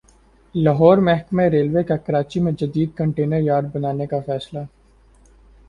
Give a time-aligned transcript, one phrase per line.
[0.55, 4.59] لاہور محکمہ ریلوے کا کراچی میں جدید کنٹینر یارڈ بنانے کا فیصلہ